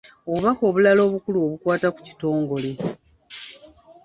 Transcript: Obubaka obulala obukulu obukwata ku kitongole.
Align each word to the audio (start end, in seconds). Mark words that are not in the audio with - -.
Obubaka 0.27 0.61
obulala 0.69 1.01
obukulu 1.07 1.37
obukwata 1.45 1.87
ku 1.95 2.01
kitongole. 2.07 2.71